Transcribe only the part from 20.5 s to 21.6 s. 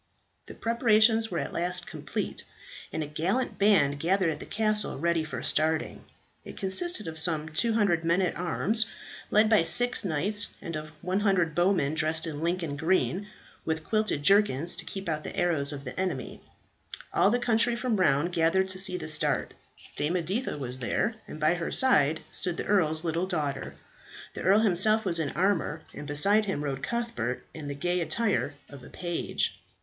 was there, and by